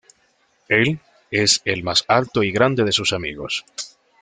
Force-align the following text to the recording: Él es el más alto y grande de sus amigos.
Él 0.67 0.97
es 1.29 1.61
el 1.63 1.83
más 1.83 2.05
alto 2.07 2.41
y 2.41 2.51
grande 2.51 2.83
de 2.83 2.91
sus 2.91 3.13
amigos. 3.13 3.63